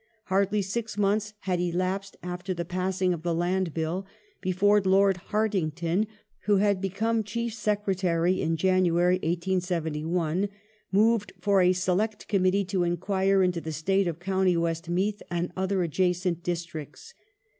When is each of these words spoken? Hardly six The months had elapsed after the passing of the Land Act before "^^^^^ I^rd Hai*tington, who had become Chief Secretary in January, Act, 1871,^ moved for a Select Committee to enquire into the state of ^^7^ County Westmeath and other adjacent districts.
Hardly 0.23 0.63
six 0.63 0.95
The 0.95 1.01
months 1.01 1.35
had 1.41 1.59
elapsed 1.59 2.17
after 2.23 2.55
the 2.55 2.65
passing 2.65 3.13
of 3.13 3.21
the 3.21 3.35
Land 3.35 3.67
Act 3.67 3.75
before 4.41 4.81
"^^^^^ 4.81 4.83
I^rd 4.83 5.17
Hai*tington, 5.27 6.07
who 6.45 6.57
had 6.57 6.81
become 6.81 7.21
Chief 7.23 7.53
Secretary 7.53 8.41
in 8.41 8.57
January, 8.57 9.17
Act, 9.17 9.25
1871,^ 9.45 10.49
moved 10.91 11.33
for 11.39 11.61
a 11.61 11.71
Select 11.71 12.27
Committee 12.27 12.65
to 12.65 12.81
enquire 12.83 13.43
into 13.43 13.61
the 13.61 13.71
state 13.71 14.07
of 14.07 14.15
^^7^ 14.15 14.19
County 14.21 14.57
Westmeath 14.57 15.21
and 15.29 15.51
other 15.55 15.83
adjacent 15.83 16.41
districts. 16.41 17.13